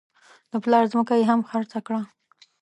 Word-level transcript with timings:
د 0.51 0.53
پلار 0.63 0.85
ځمکه 0.91 1.13
یې 1.19 1.25
هم 1.29 1.39
خرڅه 1.49 1.79
کړه. 1.87 2.01